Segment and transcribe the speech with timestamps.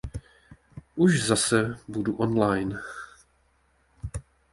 [0.95, 2.79] Už zase budu online.